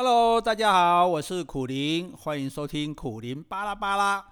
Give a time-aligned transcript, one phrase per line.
[0.00, 4.24] Hello，大家好，我是苦林，欢迎收听苦林巴拉巴拉。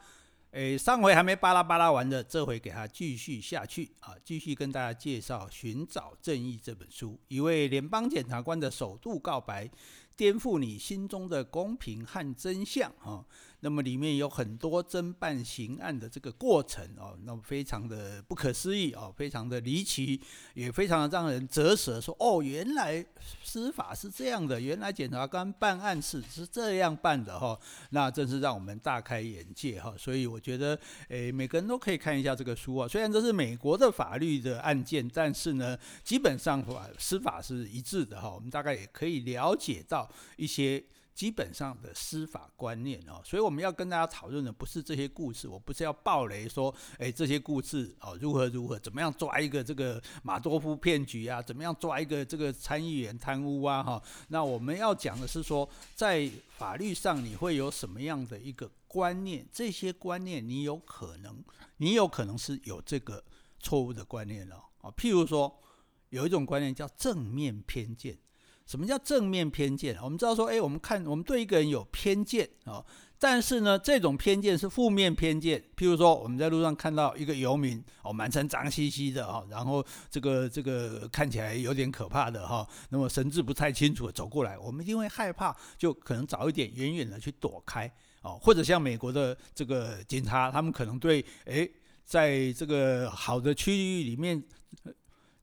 [0.52, 9.68] 诶，上回还没巴拉巴拉完的，这回给他继续下去啊，继续跟大家介绍《寻找正义》这本书，一位联邦检察官的首度告白，
[10.16, 13.24] 颠覆你心中的公平和真相啊。
[13.66, 20.20] 那么里面有很多侦办刑案的这个过程哦，那么非常的不可思议哦，非常的离奇，
[20.54, 22.00] 也非常的让人啧舌。
[22.00, 23.04] 说哦，原来
[23.42, 27.58] 司法是这样的，原来检察官办案是是这样办的哈，
[27.90, 29.92] 那真是让我们大开眼界哈。
[29.98, 32.86] 所以我觉得，诶，每个人都可以看一下这个书啊。
[32.86, 38.30] 虽然这是美国的法律的案件，但是呢，基本上法司法是一致的哈。
[38.32, 40.84] 我们大概也可以了解到一些。
[41.16, 54.02] 基本上的司法观念哦，所以我们要跟大家讨论的不是这些故事，我不是要爆雷说，诶，这些故事哦如何如何，怎么样抓一个这个马多夫骗局啊，怎么样抓一个这个参议员贪污啊哈。
[54.28, 59.48] 那我们要讲的是说，在法律上你会有什么样的一个观念？
[59.50, 61.42] 这些观念你有可能，
[61.78, 63.24] 你有可能是有这个
[63.58, 64.90] 错误的观念了啊。
[64.90, 65.58] 譬如说，
[66.10, 68.18] 有一种观念叫正面偏见。
[68.66, 69.96] 什么叫正面偏见？
[70.02, 72.84] 我们知道说，哎，我们看我们对一个人有偏见啊，
[73.16, 75.62] 但是呢，这种偏见是负面偏见。
[75.76, 87.88] 譬如说，我们在路上看到一个游民哦，满身脏兮兮的哈，然后这个这个看起来有点可怕的哈，那么神志不太清楚的走过来，我们一定会害怕，就可能早一点远远的去躲开
[88.22, 91.68] 哦，或者像美国的这个警察，他们可能对哎，
[92.04, 94.42] 在这个好的区域里面。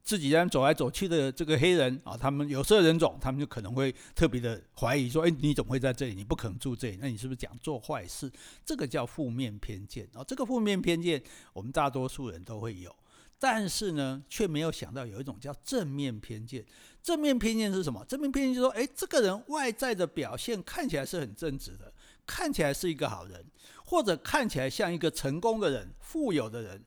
[0.03, 6.13] 自己人走来走去的这个黑人啊，他们有色人种，他们就可能会特别的怀疑说：“哎，你怎么会在这里？
[6.13, 8.29] 你不可能住这里，那你是不是讲做坏事？”
[8.65, 10.21] 这个叫负面偏见啊。
[10.21, 11.23] 这个负面偏见，
[11.53, 12.93] 我们大多数人都会有，
[13.39, 16.65] 但是呢，却没有想到有一种叫正面偏见。
[17.01, 18.03] 正面偏见是什么？
[18.03, 21.93] 正面偏见就是说：“哎，这个人外在的表现看起来是很正直的，
[22.27, 23.45] 看起来是一个好人，
[23.85, 26.83] 或者看起来像一个成功的人、富有的人。”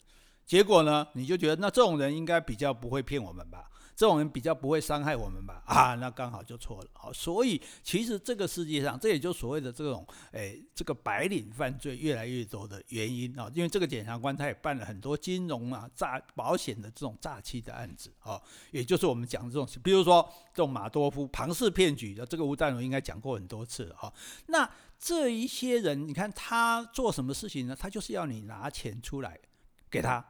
[0.46, 3.68] 结果呢，你就觉得那这种人应该比较不会骗我们吧？
[3.96, 5.62] 这种人比较不会伤害我们吧？
[5.64, 6.88] 啊，那刚好就错了。
[6.92, 13.50] 好，所以其实这个世界上，这也就所谓的这种，诶，这个白领犯罪越来越多的原因啊。
[13.54, 18.38] 因为这个检察官他也办了很多金融啊、诈保险的这种诈欺的案子啊，
[18.70, 24.12] 也就是我们讲的这种，比如说这种马多夫庞氏骗局的，这个吴淡如应该讲过很多次了哈。
[24.48, 27.74] 那这一些人，你看他做什么事情呢？
[27.74, 29.40] 他就是要你拿钱出来
[29.90, 30.22] 给他。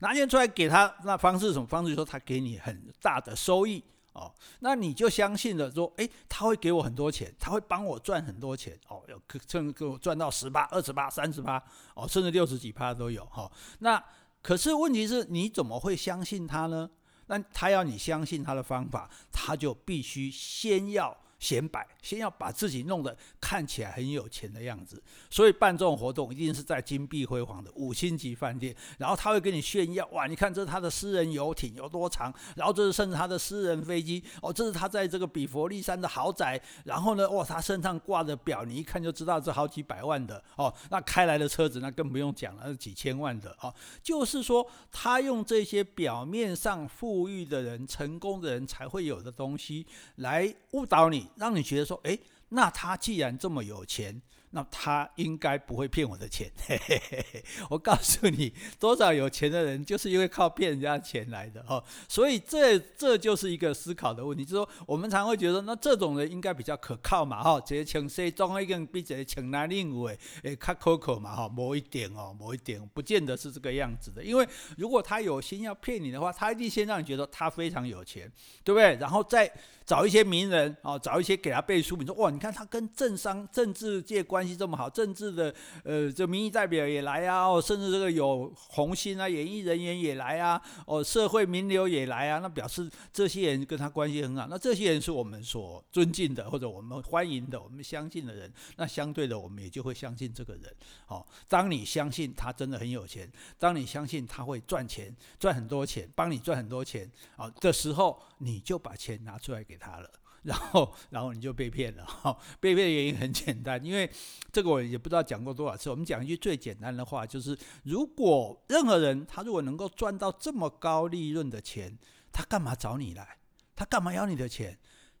[0.00, 1.90] 拿钱出来给他，那方式什么方式？
[1.90, 11.62] 就说他给你很大的收益哦，那你就相信了，说，诶，他会给我很多钱，他会帮我赚很多钱哦，有可甚至给我赚到十八、二十八、三十八
[11.94, 13.52] 哦，甚至六十几趴都有哈、哦。
[13.80, 14.02] 那
[14.42, 16.88] 可是问题是，你怎么会相信他呢？
[17.26, 21.16] 那他要你相信他的方法，他就必须先要。
[21.38, 43.72] 显摆，先要把自己弄得看起来很有钱的样子，所以办这种活动一定是在金碧辉煌的五星级饭店，然后他会跟你炫耀，哇，你看这是他的私人游艇有多长，然后这是甚至他的私人飞机，哦，这是他在这个比佛利山的豪宅，然后呢，哇，他身上挂的表，你一看就知道这好几百万的，哦，那开来的车子那更不用讲了，是几千万的，哦，
[44.02, 49.86] 就是说他用这些表面上富裕的人、成功的人才会有的东西
[50.16, 51.26] 来误导你。
[51.36, 54.20] 让你觉得说，哎，那他既然这么有钱，
[54.50, 56.50] 那他应该不会骗我的钱。
[56.66, 61.82] 嘿嘿嘿，我告诉你，多少有钱的人就是因为靠骗人家钱来的哦。
[62.08, 74.22] 所以这这就是一个思考的问题，就是说我们常会觉得，那这种人应该比较可靠嘛，哈，直接请谁装一个比直接请哪另一位诶，较可靠嘛，哈，某一点哦，某一点，不见得是这个样子的。
[74.24, 78.30] 因为如果他有心要骗你的话，他一定先让你觉得他非常有钱，
[78.64, 78.96] 对不对？
[78.96, 79.52] 然后再。
[79.86, 81.96] 找一些名人啊，找一些给他背书。
[81.96, 94.46] 你说哇，你看他跟政商、政治界关关系这么好，政治的呃，这民意代表也来啊，哦，甚至这个有红星啊，演艺人员也来啊，哦，社会名流也来啊，那表示这些人跟他关系很好。
[94.50, 98.52] 那这些人是我们所尊敬的，或者我们欢迎的，我们相信的人。
[98.76, 100.64] 那相对的，我们也就会相信这个人。
[101.06, 103.26] 哦，当你相信他真的很有钱，
[103.58, 110.10] 当你相信他会赚钱，赚很多钱，帮你赚很多钱哦的时候，你就把钱拿出来给他了，
[110.46, 112.04] 然后，然后你就被骗了。
[112.06, 114.08] 哈，被骗的原因很简单，因为
[114.52, 115.90] 这个我也不知道讲过多少次。
[115.90, 121.98] 我们讲一句最简单的话，就是如果任何人他如果能够赚到这么高利润的钱，
[122.32, 123.38] 他干嘛找你来？
[123.74, 124.78] 他干嘛要你的钱？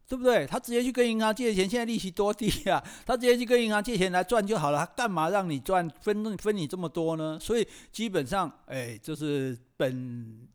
[0.08, 0.46] 对不对？
[0.46, 2.80] 他直接去跟银行借钱，现在利息多低啊！
[3.04, 7.36] 他直接去跟银行借钱来赚就好了，他干嘛让你赚分分你这么多呢？
[7.40, 10.46] 所以基本上，哎，就是本。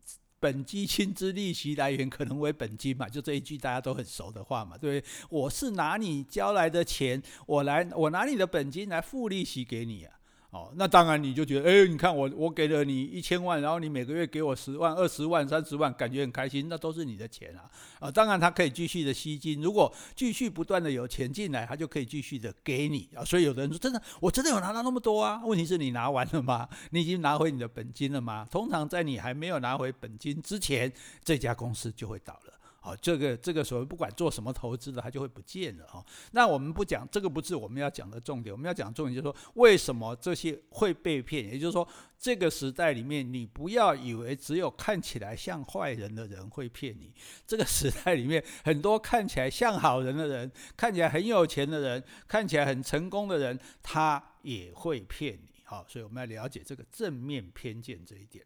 [0.42, 5.12] 本基薪资利息来源可能为本金嘛，就这一句大家都很熟的话嘛，对不对？
[5.30, 10.18] 我是拿你交来的钱，我来我拿你的本金来付利息给你啊。
[10.52, 17.64] 哦，那当然你就觉得，哎，你看我我给了你一千万，然后你每个月给我十万、二十万、三十万，感觉很开心，那都是你的钱啊。
[17.98, 23.24] 啊，当然他可以继续的吸金，如果继续不断的有钱进来，他就可以继续的给你啊。
[23.24, 25.40] 所以有的人说，真的，我真的有拿到那么多啊？
[25.42, 26.68] 问题是你拿完了吗？
[26.90, 28.46] 你已经拿回你的本金了吗？
[28.50, 30.92] 通常在你还没有拿回本金之前，
[31.24, 32.52] 这家公司就会倒了。
[32.84, 36.04] 好，这个这个所谓不管做什么投资的，它就会不见了哈。
[36.32, 38.52] 那我们不讲这个，不是我们要讲的重点。
[38.52, 41.44] 我们要讲重点就是说，为什么这些会被骗？
[41.44, 41.86] 也就是说，
[42.18, 47.14] 这个时代里面，你不要以为只有看起来像坏人的人会骗你。
[47.46, 55.51] 这个时代里面，很多看起来像好人的人，看起来很有钱的人，看起来很成功的人，他也会骗你。
[55.72, 58.44] 好，所以我们要了解这个正面偏见这一点。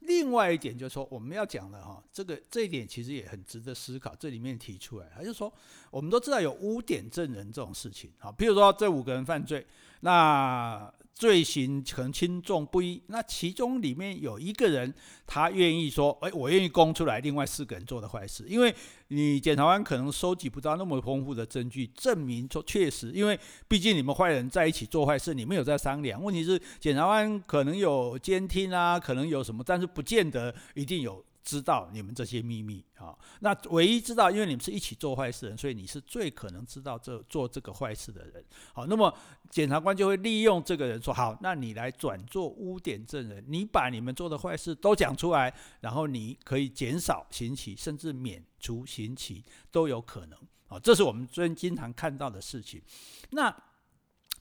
[0.00, 4.14] 另外一点就是说，我们要讲的哈，这个这一点其实也很值得思考。
[4.14, 5.52] 这里面提出来，他就说，
[5.90, 9.66] 我们都知道有污点证人这种事情，好，譬如说这五个人犯罪，
[10.00, 10.92] 那。
[11.18, 14.94] 罪行可能轻重不一，那其中里面有一个人，
[15.26, 18.72] 他愿意说，哎，我愿意供出来，另外四个人做的坏事，因为
[19.08, 23.36] 你检察官可能收集不到那么丰富的证据，证明说确实，因为
[23.66, 26.22] 毕竟你们坏人在一起做坏事，你们有在商量。
[26.22, 31.24] 问题是检察官可能有监听啊，可能有什么，但是不见得一定有。
[31.48, 38.44] 知道你们这些秘密啊，那唯一知道，因为你们是一起做坏事人，所以你是最可能知道这做这个坏事的人。
[38.74, 39.10] 好，那么
[39.48, 45.50] 检察官就会利用这个人说：好，那你来转做污点证人，你把你们做的坏事都讲出来，
[45.80, 50.38] 然后你可以减少刑期，甚至免除刑期都有可能。
[50.68, 52.82] 啊，这是我们最经常看到的事情。
[53.30, 53.50] 那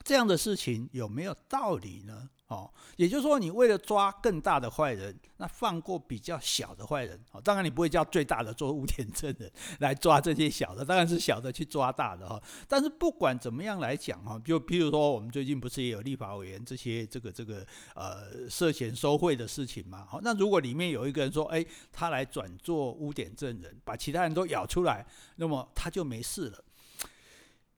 [0.03, 2.29] 这样的事情有没有道理呢？
[2.47, 7.19] 哦，也就是说，你为了抓更大的坏人，那放过比较小的坏人。
[7.33, 12.41] 哦，当然你不会叫最大的做污点证人来抓这些小的，当然是小的去抓大的哈。
[12.65, 20.05] 但是不管怎么样来讲哈，就譬如说，我们最近不是也有立法委员这些这个这个呃涉嫌收贿的事情嘛？
[20.05, 25.05] 好，那如果里面有一个人说，哎，他来转做污点证人，把其他人都咬出来，
[25.35, 26.63] 那么他就没事了。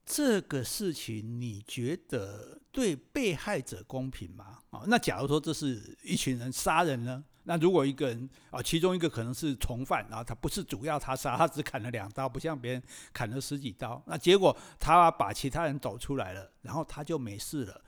[0.06, 4.58] 这个事情你觉得对被害者公平吗？
[4.70, 7.24] 啊，那假如说这是一群人杀人呢？
[7.44, 12.82] 那如果一个人啊，其中一个可能是从犯，然后他不是主要他杀，他只砍了两刀，不像别人
[13.12, 17.82] 砍了十几刀，那结果他把其他人抖出来了，然后他就没事了。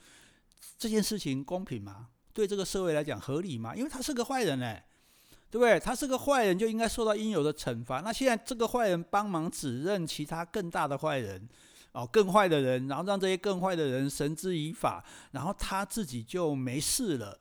[0.79, 2.09] 这件事情公平吗？
[2.33, 3.77] 对这个社会来讲合理吗？
[3.77, 4.85] 因为他是个坏人哎，
[5.51, 5.79] 对不对？
[5.79, 8.01] 他是个坏人就应该受到应有的惩罚。
[8.01, 11.49] 那现在这个坏人帮忙指认其他更大的坏人。
[11.93, 17.39] 哦，更坏的人，然后让这些更坏的人绳之以法，然后他自己就没事了。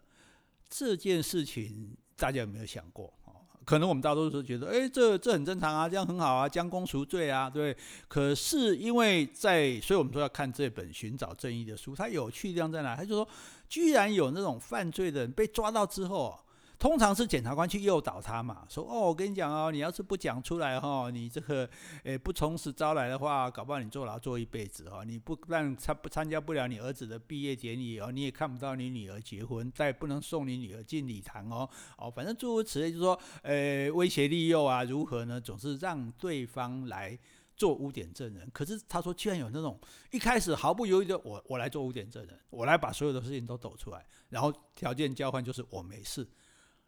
[0.70, 3.14] 这件事情大家有没有想过？
[3.26, 3.32] 哦，
[3.64, 7.76] 可能我们大多数觉得，哎，这这很正常啊，这样很好啊，将功赎罪啊，对。
[8.08, 12.96] 可是因为在，所以我们说要看这本《寻找正义》的书，它有趣地方在哪？
[12.96, 13.28] 他就说，
[13.70, 16.38] 居然有那种犯罪的人被抓到之后。
[16.82, 21.70] 通常是检察官去诱导他嘛，说哦，我跟你讲哦，你要是不讲出来哈，你这个
[22.04, 25.06] 诶不从实招来的话，搞不好你坐牢坐一辈子哦。
[25.06, 31.70] 你不但参不参加不了你儿子的毕业典礼哦，你也看不到你女儿结婚，再不能送你女儿进礼堂哦
[32.00, 35.40] 哦，反正诸如此类，就是说呃威胁利诱啊，如何呢？
[35.40, 37.16] 总是让对方来
[37.56, 38.50] 做污点证人。
[38.52, 46.28] 可是他说，居然有那种一开始毫不犹豫的，我我来做污点证人，我来把所有的事情都抖出来，然后条件交换就是我没事。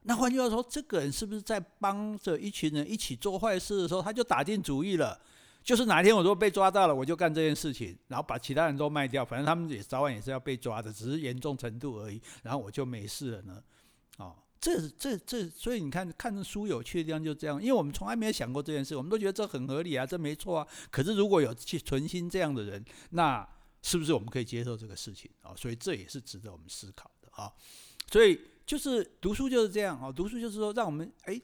[0.06, 5.18] 那换句话说，这个人是不是在帮着一群人一起做坏事的时候，他就打定主意了，
[5.64, 13.64] 就是哪天我如果被抓到了，我就干这件事情，然后把其他人都卖掉，反正他们也早晚也是要被抓的，只是严重程度而已，然后我就没事了呢？
[14.18, 20.68] 哦，这这这，所以你看看书有趣的地方就这样，因为我们从来没有想过这件事，我们都觉得这很合理啊，这没错啊。
[20.92, 23.48] 可是如果有去存心这样的人，那
[23.82, 25.54] 是不是我们可以接受这个事情啊？
[25.56, 27.50] 所以这也是值得我们思考的啊。
[28.12, 28.38] 所以。
[28.66, 31.40] 就是读书就是这样啊，读书就是说让我们哎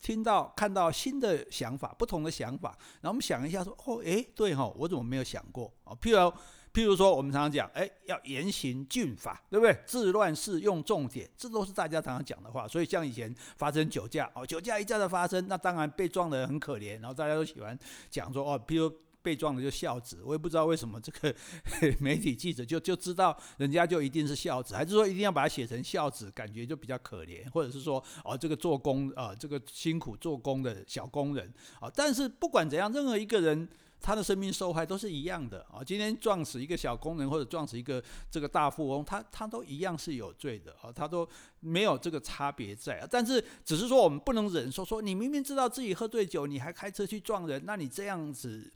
[0.00, 5.92] 听到看到新的想法，不同的想法，然后我们想一下说哦哎对哈，我怎么没有想过啊？
[6.00, 6.32] 譬如
[6.72, 9.76] 譬如说我们常常讲哎要严刑峻法，对不对？
[9.86, 12.68] 治乱世用重典，这都是大家常常讲的话。
[12.68, 17.76] 所以像以前发生酒驾哦，酒驾一再的发生，那当然被撞的人很可怜，然后大家都喜欢
[18.10, 18.92] 讲说哦，譬如。
[19.22, 21.34] 被撞的就孝子，我也不知道为什么这个
[22.00, 33.68] 媒体记者就就知道人家就一定是孝子，还是说一定要把它写成孝子，感觉就比较可怜，或者是说哦这个做工啊、这个辛苦做工的小工人啊，但是不管怎样，任何一个人。
[34.00, 35.82] 他的生命受害都是一样的啊！
[35.84, 40.92] 今天撞死一个小工人，或者撞死一个这个大富翁，他他都一样是有罪的啊！
[40.94, 41.28] 他都
[41.60, 48.72] 没有这个差别在啊，但是只是说我们不能忍受说，你明明知道自己喝醉酒，你还开车去撞人，那你这样子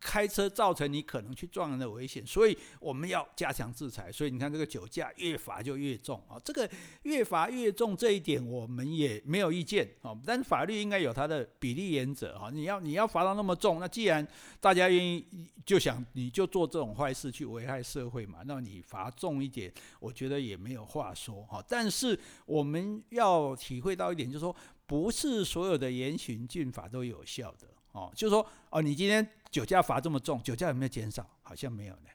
[0.00, 4.10] 开车造成你可能去撞人的危险，所以我们要加强制裁。
[4.10, 6.68] 所以你看这个酒驾越罚就越重啊，这个
[7.02, 14.26] 越罚越重这一点我们也没有意见啊，但法律应该有它的比例原则啊，你要你要罚到那么重，那既然
[14.60, 15.24] 大家愿意
[15.66, 22.18] 就想你就做这种坏事去危害社会嘛，那你罚重一点，我觉得也没有话说哈，但是。
[22.46, 24.54] 我们要体会到一点，就是说，
[24.86, 28.12] 不是所有的严刑峻法都有效的哦。
[28.14, 31.28] 就是说，哦，你今天酒驾罚这么重，酒驾有没有减少？
[31.42, 32.08] 好像没有呢。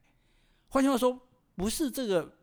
[0.69, 1.19] 换句话说，
[1.55, 2.37] 不是这个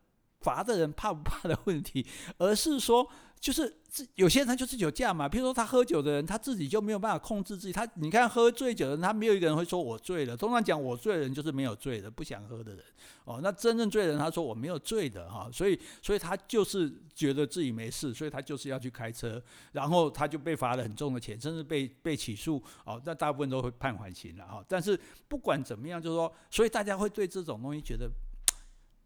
[0.45, 2.07] 罚的人怕不怕的问题，
[2.39, 3.11] 而是说。
[3.45, 3.71] 就是
[4.15, 7.73] 有些人他就是酒驾嘛，比如说他喝酒的人，他自己就没有办法控制自己。
[7.75, 10.35] 他你看喝醉酒的人，他没有一个人会说我醉了。
[10.35, 12.83] 通常讲我醉的人就是没有醉的，不想喝的人。
[13.27, 22.63] 哦，那真正醉的人，他说我没有醉的哈，所以 所以他就是觉得自己没事，所以他就是要去开车，然后他就被罚了很重的钱，甚至被被起诉。
[22.87, 24.65] 哦，那大部分都会判缓刑了哈。
[24.67, 24.99] 但是
[25.29, 28.11] 不管怎么样，就是说，所以大家会对这种东西觉得。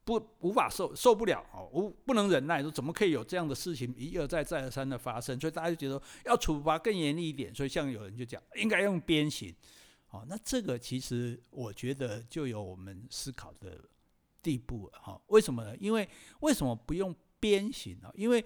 [0.08, 5.38] 不无法受受不了哦，无不能忍耐，说怎么可以有这样的事情一而再再而三的发生？
[5.38, 7.54] 所以大家就觉得要处罚更严厉一点。
[7.54, 9.54] 所以像有人就讲应该用鞭刑，
[10.08, 13.78] 哦，那这个其实我觉得就有我们思考的
[14.42, 15.20] 地步了哈。
[15.26, 15.76] 为什么呢？
[15.76, 16.08] 因为
[16.40, 18.10] 为什么不用鞭刑呢？
[18.14, 18.42] 因为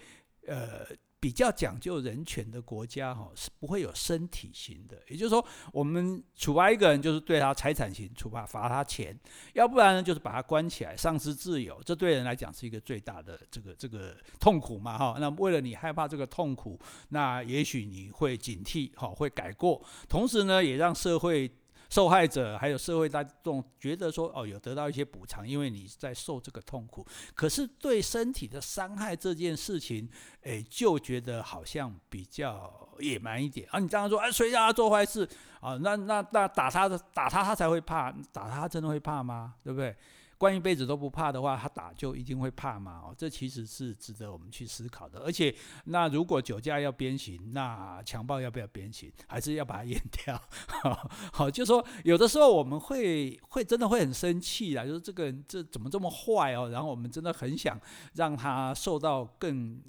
[0.49, 0.85] 呃。
[1.23, 5.01] 比较讲究人权的国家，哈是不会有身体刑的。
[5.07, 9.15] 也就是说，我们处罚一个人，就是对他财产刑处罚，罚他钱；
[9.53, 11.81] 要不然呢，就是把他关起来，丧失自由。
[11.85, 15.17] 这对人来讲是一个最大的这个这个痛苦嘛，哈。
[15.21, 16.77] 那为了你害怕这个痛苦，
[17.11, 19.81] 那也许你会警惕，哈，会改过。
[20.09, 21.49] 同时呢，也让社会。
[21.93, 27.07] 受害者还有社会大众觉得说哦，有得到一些补偿，因为你在受这个痛苦。
[27.35, 30.09] 可是对身体的伤害这件事情，
[30.43, 33.79] 哎，就觉得好像比较野蛮一点啊。
[33.79, 35.29] 你这样说，哎，谁让他做坏事
[35.61, 35.77] 啊？
[35.83, 39.57] 那那那打他的打他，他才会怕，打他真的会怕吗？
[39.63, 39.95] 对不对？
[40.43, 43.01] 关一辈子都不怕的话，他打就一定会怕吗？
[43.05, 45.21] 哦，这其实是值得我们去思考的。
[45.21, 49.09] 而且，那如果酒驾要鞭刑，那强暴要不要鞭刑？
[49.29, 50.43] 还是要把它阉掉？
[51.33, 56.71] 好，就说有的时候我们会会真的会很生气啊，就是这个人这怎么这么坏哦？
[56.71, 57.81] 然后我们真的很想
[58.15, 59.81] 让他受到更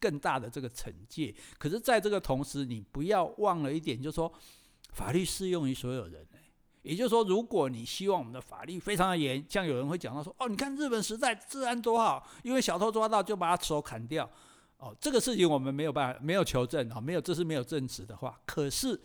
[0.00, 1.32] 更大的这个惩戒。
[1.56, 4.32] 可是，在这个同时，你不要忘了一点，就是说
[4.92, 6.26] 法律适用于所有人。
[6.82, 14.28] 也就是说，如果你希望我们的法律非常的严，像有人会讲到说，哦，你看日本时代治安多好，因为小偷抓到就把他手砍掉，
[14.78, 18.40] 哦，这个事情我们没有办法，没有求证啊，没有，这是没有证实的话。
[18.46, 19.00] 可是，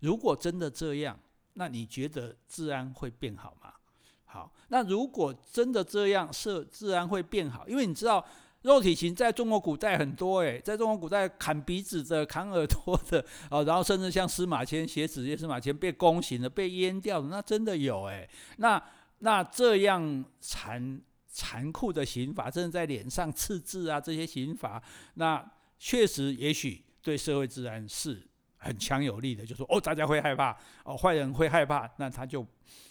[0.00, 1.18] 如果真的这样，
[1.54, 3.72] 那你觉得治安会变好吗？
[4.24, 8.24] 好，那如果真的这样，是治安会变好，因为你知道。
[8.68, 18.28] 肉体刑在中国古代很多诶，在中国古代砍鼻子的、砍耳朵的啊， 然后甚至像司马迁写子夜司马迁被宫刑的、被阉掉的，那真的有诶。
[18.58, 18.80] 那
[19.20, 24.82] 那这样残残酷的刑罚，甚至在脸上刺字啊，这些刑罚，
[25.14, 25.42] 那
[25.78, 28.22] 确实也许对社会治安是
[28.58, 32.46] 很强有力的，就说哦，大家会害怕哦，坏人会害怕，那他就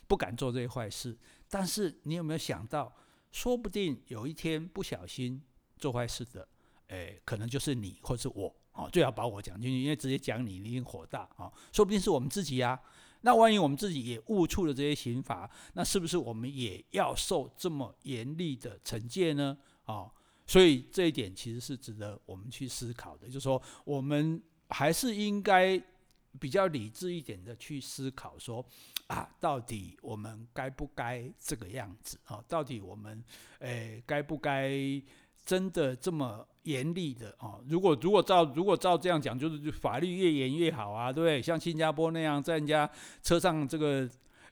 [0.07, 1.15] 不敢做这些坏事。
[1.47, 2.91] 但是你有没有想到，
[3.31, 5.39] 说不定有一天不小心。
[5.77, 6.47] 做坏事的，
[6.87, 12.81] 诶，可能就是你或是我，哦，最好把我讲进去，因为直接讲你，一定火大啊，说不定是我们自己呀，啊。
[13.21, 19.57] 那万一我们自己也误触了这些刑罚，那是不是我们也要受这么严厉的惩戒呢？
[19.85, 20.09] 哦，
[20.45, 25.81] 所以这一点其实是值得我们去思考的，就是说，我们还是应该
[26.39, 28.63] 比较理智一点的去思考说，
[29.07, 33.21] 啊，到底我们该不该这个样子啊，到底我们
[33.59, 35.01] 诶该不该？
[35.47, 37.63] 真的这么严厉的哦？
[37.69, 41.41] 如果如果照如果照这样讲，就是法律越严越好啊，对不对？
[41.41, 42.89] 像新加坡那样，在人家
[43.23, 44.05] 车上这个，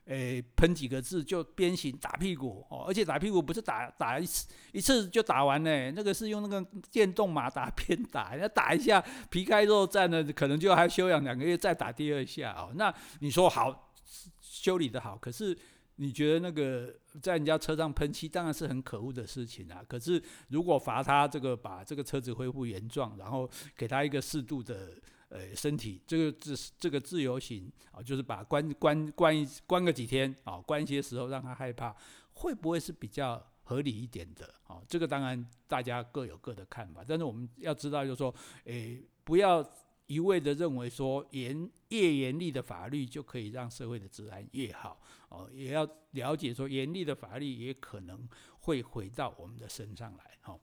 [0.06, 12.72] 诶喷几个字就鞭刑打屁股哦，而且打屁股不是打打一次一次就打完呢，那个是用那个电动马达鞭打，人家打一下皮开肉绽的，可能就还休养两个月再打第二下哦。
[12.74, 13.92] 那你说好
[14.40, 15.54] 修理的好，可是。
[15.96, 19.82] 你觉得那个在人家车上喷漆当然是很可恶的事情啊。
[19.88, 24.90] 可是如果罚他这个把这个车子恢复原状，然后给他一个适度的
[25.30, 31.96] 呃身体这个自这个自由刑啊，就是把关关关一关个几天啊，关一些时候让他害怕，
[32.34, 34.82] 会不会是比较合理一点的啊？
[34.86, 38.34] 这个当然大家各有各的看法，但是我们要知道就是说，
[38.64, 39.66] 诶不要。
[40.06, 45.00] 一味的认为说严越严厉的法律就可以让社会的治安越好。
[45.28, 48.28] 哦，也要了解说严厉的法律也可能
[48.60, 50.38] 会回到我们的身上来。
[50.40, 50.58] 哈。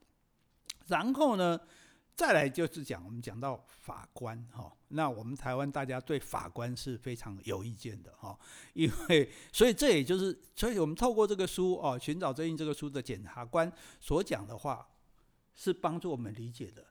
[0.88, 1.60] 然后呢，
[2.16, 4.42] 再来就是讲，我们讲到法官。
[4.52, 8.14] 哈，那我们台湾大家对法官是非常有意见的。
[8.16, 8.38] 哈，
[8.74, 14.88] 因为所以这也就是，所以我们透过这个书哦，寻找正义这个书的检察官所讲的话，
[15.54, 16.86] 是帮助我们理解的，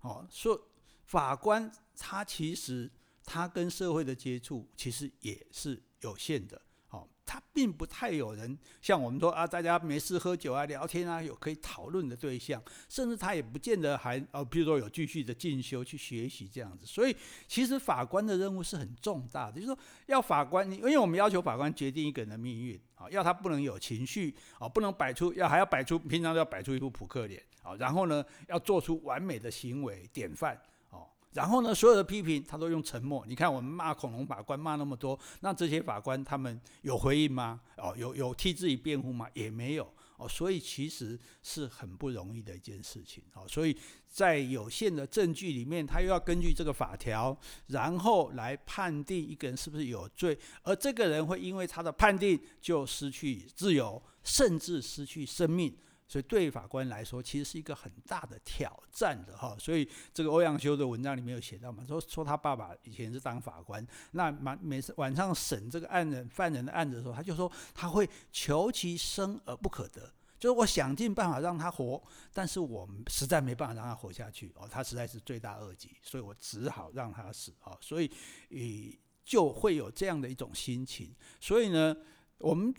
[0.00, 0.68] 哦，说
[1.04, 2.90] 法官他其实
[3.24, 6.60] 他跟社会的接触其实也是有限的。
[6.90, 16.84] 哦他并不太有人像我们说啊，大家没事喝酒啊、聊天啊，有可以讨论的对象，甚至他也不见得还哦，比如说有继续的进修去学习这样子。
[16.84, 17.16] 所以，
[17.48, 30.60] 其实法官的任务是很重大的，就是说要法官，因为我们要求法官决定一个人的命运啊，要他不能有情绪啊，不能摆出要还要摆出平常都要摆出一副扑克脸啊，然后呢，要做出完美的行为典范。
[31.34, 33.24] 然后呢，所有的批评他都用沉默。
[33.28, 37.60] 你看我们骂恐龙法官骂那么多，那这些法官他们有回应吗？
[37.76, 39.28] 哦，有有替自己辩护吗？
[39.34, 39.92] 也没有。
[40.16, 43.24] 哦，所以其实是很不容易的一件事情。
[43.34, 43.76] 哦，所以
[44.08, 47.36] 在有限的证据里面，他又要根据这个法条，
[47.66, 55.76] 然后来判定一个人是不是有罪，而这个人会因为他的判定就失去自由，甚至失去生命。
[56.06, 59.56] 所以对法官来说，其实是一个很大的挑战的哈。
[59.58, 72.00] 所以这个欧阳修的文章里面有写到嘛，说说他爸爸以前是当法官，那每每次晚上审这个案人犯人的案子的时候，他就说他会求其生而不可得，就是我想尽办法让他活，
[72.32, 77.76] 但是我实在没办法让他活下去哦，他实在是罪大恶极，所以我只好让他死啊。
[77.80, 78.10] 所以，
[78.50, 81.14] 诶，就会有这样的一种心情。
[81.40, 81.96] 所以呢，
[82.38, 82.72] 我们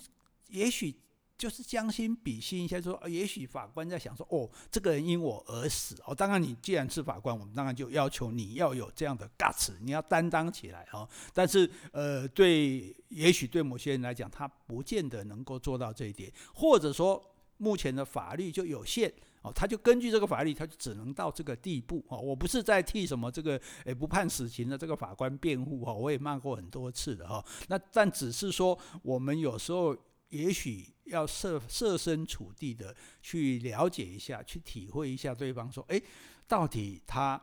[0.49, 0.95] 也许。
[1.37, 11.07] 就是将心比心一下，说，也许法官在想说，哦，这个人因我而死，哦，当然你既然是法官，我们当然就要求你要有这样的 guts，你要担当起来，哦。
[11.33, 17.21] 但是，呃，对，也许对某些人来讲，他不见得能够做到这一点，或者说，
[17.57, 19.11] 目前的法律就有限，
[19.41, 29.93] 哦，他就根据这个法律，他就只能到这个地步，哦，我不是在替什么这个，诶， 不判死刑的这个法官辩护，哦，我也骂过很多次的，哈，那但只是说，我们有时候。
[30.29, 36.01] 也许要设设身处地的去了解一下，去体会一下对方说：“诶，
[36.47, 37.41] 到底他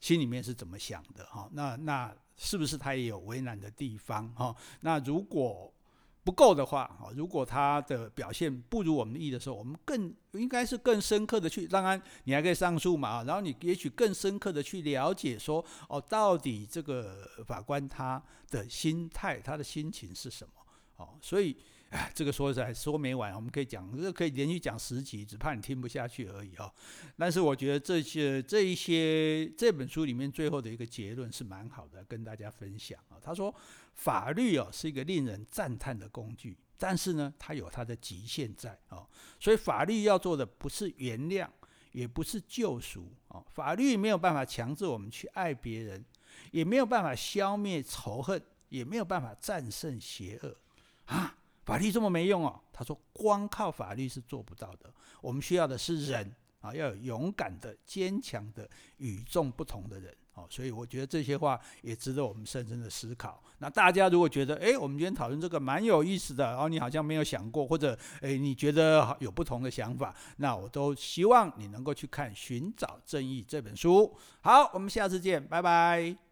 [0.00, 1.24] 心里面是怎么想的？
[1.26, 4.28] 哈，那那是不是他也有为难的地方？
[4.34, 5.72] 哈，那如果
[6.24, 20.52] 不够的话，哈，如果他的表现不如我们的意的时候，我们更应该是更深刻的去，当然你还可以上诉嘛，然后你也许更深刻的去了解说，哦，到底这个法官他的心态，他的心情是什么？
[20.96, 21.56] 哦，所以。”
[21.90, 26.70] 哎，这个说实在说没完，我们可以讲，这个可以连续讲十集，只怕你听不下去而已哈。
[27.16, 33.16] 但是我觉得这些这一些这本书里面最后的一个结论是蛮好的，跟大家分享啊。
[33.22, 33.54] 他说，
[33.94, 39.08] 法律哦是一个令人赞叹的工具，但是呢，它有它的极限在哦。
[39.40, 41.48] 所以法律要做的不是原谅，
[41.92, 43.42] 也不是救赎哦。
[43.54, 46.04] 法律没有办法强制我们去爱别人，
[46.50, 50.54] 也没有办法消灭仇恨，也没有办法战胜邪恶
[51.06, 51.37] 啊。
[51.68, 60.46] 法律这么没用哦，他说光靠法律是做不到的，我们需要的是人啊，要有勇敢的、坚强的、与众不同的人哦。
[60.48, 63.42] 所以我觉得这些话也值得我们深深的思考。
[63.58, 74.16] 那大家如果觉得诶，我们今天讨论这个蛮有意思的，然后你好像没有想过，或者诶你觉得有不同的想法，那我都希望你能够去看《寻找正义》这本书。
[74.40, 76.27] 好，我们下次见，拜拜。